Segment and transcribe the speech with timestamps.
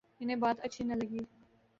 [0.19, 1.19] انہیں بات اچھی نہ لگی۔